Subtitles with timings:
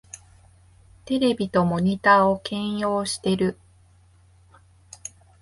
[1.05, 3.59] テレビとモニタを兼用してる